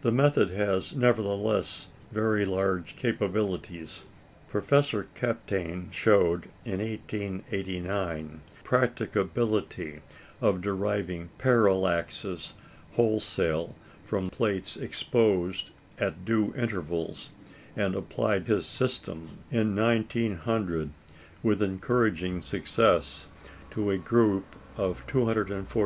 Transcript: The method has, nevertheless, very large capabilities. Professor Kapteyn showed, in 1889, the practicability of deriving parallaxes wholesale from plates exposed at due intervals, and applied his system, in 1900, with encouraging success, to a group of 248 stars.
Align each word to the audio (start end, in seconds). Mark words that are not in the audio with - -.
The 0.00 0.10
method 0.10 0.48
has, 0.52 0.96
nevertheless, 0.96 1.88
very 2.10 2.46
large 2.46 2.96
capabilities. 2.96 4.06
Professor 4.48 5.08
Kapteyn 5.14 5.92
showed, 5.92 6.48
in 6.64 6.80
1889, 6.80 8.40
the 8.56 8.62
practicability 8.64 10.00
of 10.40 10.62
deriving 10.62 11.28
parallaxes 11.36 12.54
wholesale 12.92 13.74
from 14.06 14.30
plates 14.30 14.78
exposed 14.78 15.68
at 15.98 16.24
due 16.24 16.54
intervals, 16.56 17.28
and 17.76 17.94
applied 17.94 18.46
his 18.46 18.64
system, 18.64 19.36
in 19.50 19.76
1900, 19.76 20.88
with 21.42 21.60
encouraging 21.60 22.40
success, 22.40 23.26
to 23.70 23.90
a 23.90 23.98
group 23.98 24.56
of 24.78 25.06
248 25.06 25.66
stars. 25.66 25.78